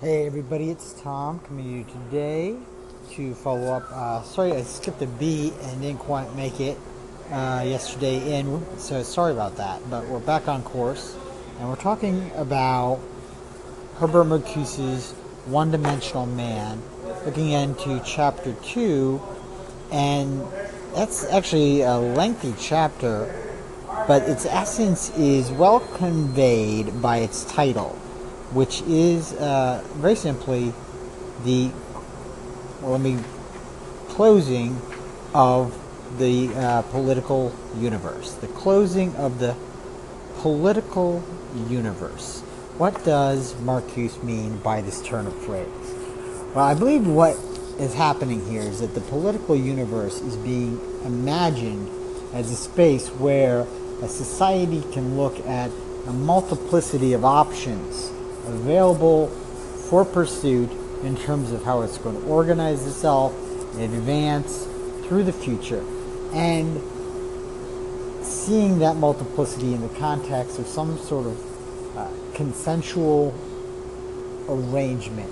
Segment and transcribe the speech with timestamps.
[0.00, 2.56] Hey everybody, it's Tom coming to you today
[3.14, 3.82] to follow up.
[3.90, 6.78] Uh, sorry, I skipped a beat and didn't quite make it
[7.32, 9.90] uh, yesterday in, so sorry about that.
[9.90, 11.16] But we're back on course,
[11.58, 13.00] and we're talking about
[13.96, 15.10] Herbert Marcuse's
[15.46, 16.80] One Dimensional Man,
[17.24, 19.20] looking into chapter two,
[19.90, 20.46] and
[20.94, 23.34] that's actually a lengthy chapter,
[24.06, 27.98] but its essence is well conveyed by its title
[28.52, 30.72] which is uh, very simply
[31.44, 31.70] the
[32.80, 33.18] well, let me
[34.08, 34.80] closing
[35.34, 35.76] of
[36.18, 39.54] the uh, political universe, the closing of the
[40.38, 41.22] political
[41.68, 42.40] universe.
[42.78, 45.66] What does Marcuse mean by this turn of phrase?
[46.54, 47.36] Well, I believe what
[47.78, 51.88] is happening here is that the political universe is being imagined
[52.32, 53.66] as a space where
[54.02, 55.70] a society can look at
[56.06, 58.12] a multiplicity of options
[58.48, 59.28] available
[59.88, 60.70] for pursuit
[61.02, 63.34] in terms of how it's going to organize itself
[63.76, 64.66] and advance
[65.06, 65.84] through the future.
[66.32, 66.80] And
[68.24, 73.34] seeing that multiplicity in the context of some sort of uh, consensual
[74.48, 75.30] arrangement,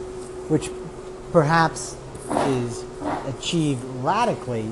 [0.48, 0.70] which
[1.32, 1.96] perhaps
[2.30, 2.84] is
[3.26, 4.70] achieved radically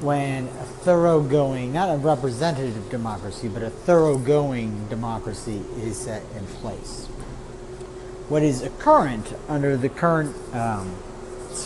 [0.00, 7.06] when a thoroughgoing, not a representative democracy, but a thoroughgoing democracy is set in place.
[8.28, 10.96] What is current under the current um,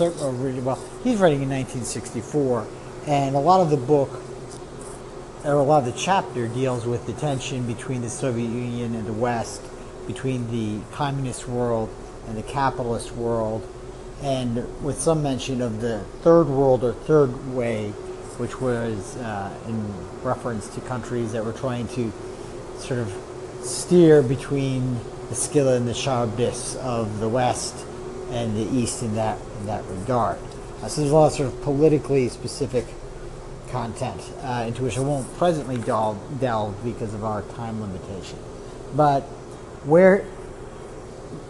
[0.01, 2.67] well he's writing in 1964
[3.07, 4.23] and a lot of the book
[5.45, 9.07] or a lot of the chapter deals with the tension between the soviet union and
[9.07, 9.63] the west
[10.07, 11.91] between the communist world
[12.27, 13.67] and the capitalist world
[14.23, 17.93] and with some mention of the third world or third way
[18.39, 22.13] which was uh, in reference to countries that were trying to
[22.79, 23.13] sort of
[23.63, 27.75] steer between the Scylla and the Charybdis of the West
[28.31, 30.39] and the East in that in that regard.
[30.83, 32.85] Uh, so there's a lot of sort of politically specific
[33.71, 38.39] content uh, into which I won't presently delve, delve because of our time limitation.
[38.95, 39.23] But
[39.85, 40.25] where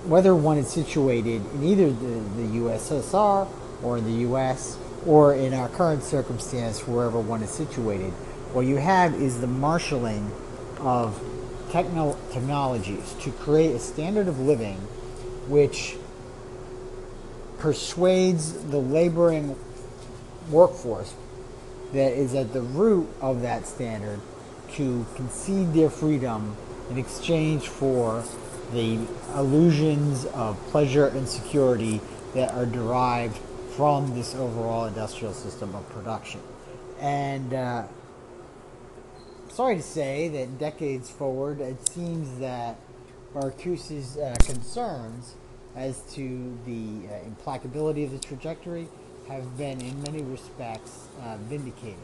[0.06, 3.48] whether one is situated in either the, the USSR
[3.82, 4.76] or the US
[5.06, 8.12] or in our current circumstance wherever one is situated,
[8.52, 10.30] what you have is the marshaling
[10.80, 11.20] of
[11.70, 14.76] techno- technologies to create a standard of living
[15.48, 15.96] which
[17.58, 19.56] persuades the laboring
[20.50, 21.14] workforce
[21.92, 24.20] that is at the root of that standard
[24.72, 26.56] to concede their freedom
[26.90, 28.22] in exchange for
[28.72, 28.98] the
[29.34, 32.00] illusions of pleasure and security
[32.34, 33.38] that are derived
[33.76, 36.40] from this overall industrial system of production.
[37.00, 37.84] And uh,
[39.48, 42.76] sorry to say that decades forward, it seems that
[43.34, 45.34] Marcuse's uh, concerns
[45.74, 48.86] as to the uh, implacability of the trajectory
[49.28, 51.98] have been, in many respects, uh, vindicated.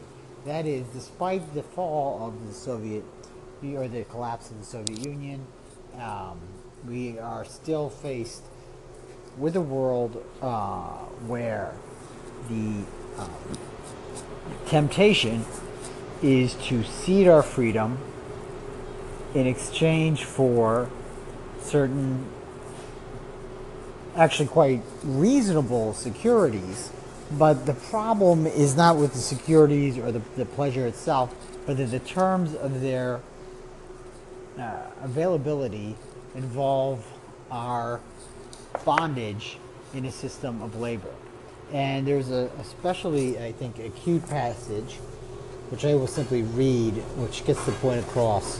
[0.45, 3.05] That is, despite the fall of the Soviet
[3.63, 5.45] or the collapse of the Soviet Union,
[5.99, 6.39] um,
[6.85, 8.43] we are still faced
[9.37, 10.89] with a world uh,
[11.27, 11.73] where
[12.49, 12.83] the
[13.17, 13.57] um,
[14.65, 15.45] temptation
[16.21, 17.97] is to cede our freedom
[19.33, 20.89] in exchange for
[21.61, 22.25] certain
[24.15, 26.91] actually quite reasonable securities
[27.31, 31.33] but the problem is not with the securities or the, the pleasure itself
[31.65, 33.21] but that the terms of their
[34.59, 35.95] uh, availability
[36.35, 37.05] involve
[37.49, 38.01] our
[38.85, 39.57] bondage
[39.93, 41.13] in a system of labor
[41.73, 44.97] and there's a especially i think acute passage
[45.71, 48.59] which I will simply read, which gets the point across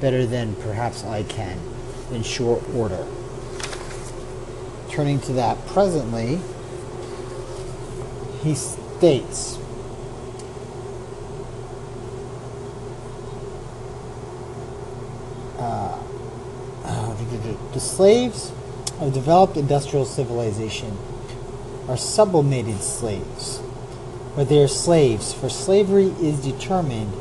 [0.00, 1.56] better than perhaps I can
[2.10, 3.06] in short order.
[4.90, 6.40] Turning to that presently,
[8.42, 9.56] he states
[15.58, 15.96] uh,
[17.72, 18.50] the slaves
[19.00, 20.96] of developed industrial civilization
[21.88, 23.60] are sublimated slaves
[24.38, 27.12] but they are slaves, for slavery is determined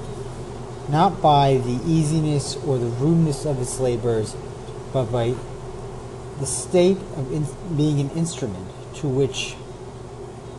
[0.88, 4.36] not by the easiness or the rudeness of its labors,
[4.94, 5.34] but by
[6.40, 9.56] the state of in, being an instrument to which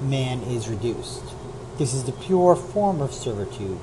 [0.03, 1.23] man is reduced.
[1.79, 3.79] This is the pure form of servitude,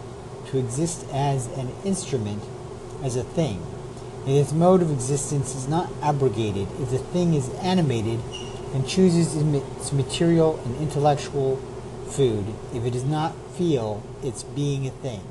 [0.48, 2.44] to exist as an instrument,
[3.02, 3.66] as a thing.
[4.26, 8.20] And its mode of existence is not abrogated if the thing is animated
[8.74, 11.58] and chooses its material and intellectual
[12.10, 15.22] food if it does not feel it's being a thing,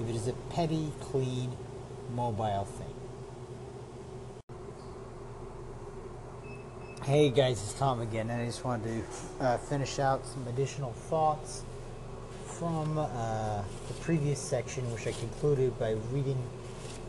[0.00, 1.56] if it is a petty, clean,
[2.14, 2.86] mobile thing.
[7.02, 9.02] Hey guys, it's Tom again, and I just wanted
[9.38, 11.64] to uh, finish out some additional thoughts
[12.46, 16.38] from uh, the previous section, which I concluded by reading.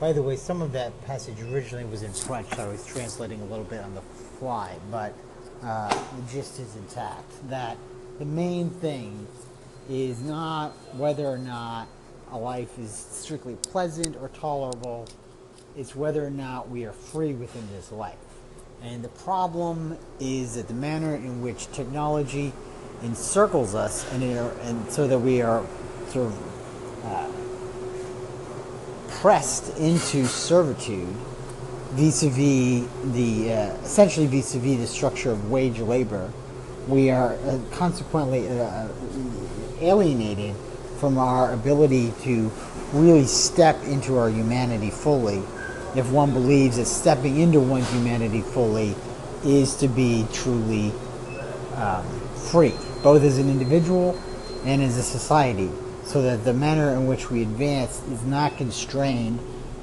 [0.01, 3.45] By the way, some of that passage originally was in French, I was translating a
[3.45, 4.01] little bit on the
[4.39, 5.13] fly, but
[5.61, 7.31] uh, the gist is intact.
[7.51, 7.77] That
[8.17, 9.27] the main thing
[9.87, 11.87] is not whether or not
[12.31, 15.07] a life is strictly pleasant or tolerable,
[15.77, 18.17] it's whether or not we are free within this life.
[18.81, 22.53] And the problem is that the manner in which technology
[23.03, 25.63] encircles us, and, are, and so that we are
[26.07, 27.40] sort of uh,
[29.21, 31.07] pressed into servitude
[31.91, 36.27] vis-a-vis the uh, essentially vis-a-vis the structure of wage labor.
[36.87, 38.87] We are uh, consequently uh,
[39.79, 40.55] alienated
[40.99, 42.51] from our ability to
[42.93, 45.43] really step into our humanity fully
[45.95, 48.95] if one believes that stepping into one's humanity fully
[49.43, 50.91] is to be truly
[51.75, 52.03] um,
[52.49, 54.19] free, both as an individual
[54.65, 55.69] and as a society,
[56.03, 59.39] so that the manner in which we advance is not constrained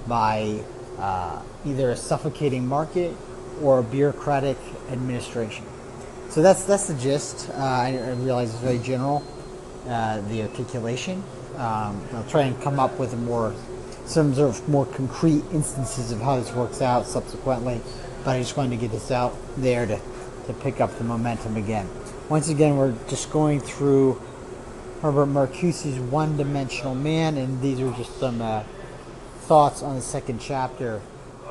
[0.06, 0.60] by
[0.98, 3.14] uh, either a suffocating market
[3.62, 4.56] or a bureaucratic
[4.90, 5.64] administration.
[6.30, 7.48] So that's that's the gist.
[7.50, 9.24] Uh, I, I, realize it's very general,
[9.86, 11.22] uh, the articulation.
[11.56, 13.54] Um, I'll try and come up with more
[14.04, 17.80] some sort of more concrete instances of how this works out subsequently,
[18.24, 20.00] but I just wanted to get this out there to,
[20.46, 21.88] to pick up the momentum again.
[22.28, 24.20] Once again, we're just going through
[25.00, 28.64] Herbert Marcuse's One Dimensional Man, and these are just some uh,
[29.42, 31.00] thoughts on the second chapter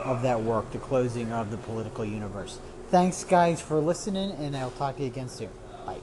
[0.04, 2.60] of that work, the closing of the political universe.
[2.92, 5.50] Thanks, guys, for listening, and I'll talk to you again soon.
[5.86, 6.00] Bye.